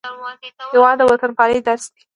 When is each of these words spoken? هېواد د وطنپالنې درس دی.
هېواد 0.73 0.95
د 0.99 1.01
وطنپالنې 1.09 1.61
درس 1.67 1.85
دی. 1.93 2.01